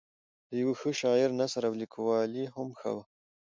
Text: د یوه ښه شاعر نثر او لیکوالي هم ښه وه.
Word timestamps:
د 0.49 0.51
یوه 0.61 0.73
ښه 0.79 0.89
شاعر 1.01 1.29
نثر 1.39 1.61
او 1.69 1.73
لیکوالي 1.81 2.43
هم 2.55 2.69
ښه 2.79 2.89
وه. 2.95 3.03